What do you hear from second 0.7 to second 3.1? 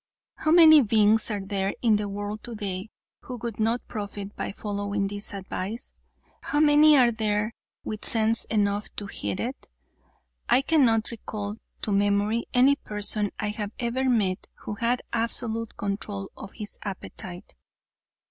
beings are there in the world today